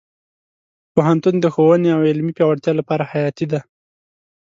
[0.93, 3.59] پوهنتون د ښوونې او علمي پیاوړتیا لپاره حیاتي دی.